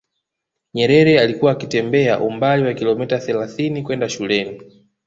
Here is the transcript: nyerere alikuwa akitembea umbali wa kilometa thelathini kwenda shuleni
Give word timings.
nyerere 0.73 1.19
alikuwa 1.19 1.51
akitembea 1.51 2.19
umbali 2.19 2.63
wa 2.63 2.73
kilometa 2.73 3.19
thelathini 3.19 3.83
kwenda 3.83 4.09
shuleni 4.09 4.61